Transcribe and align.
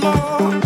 more. 0.00 0.59